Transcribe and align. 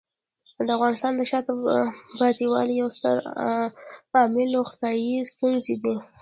د 0.67 0.69
افغانستان 0.77 1.11
د 1.17 1.21
شاته 1.31 1.53
پاتې 2.19 2.45
والي 2.51 2.75
یو 2.81 2.89
ستر 2.95 3.15
عامل 4.15 4.47
روغتیايي 4.57 5.15
ستونزې 5.31 5.75
دي. 5.83 5.95